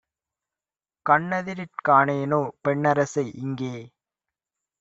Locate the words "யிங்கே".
3.37-3.73